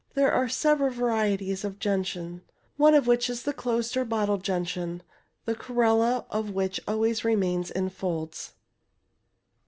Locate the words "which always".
6.49-7.23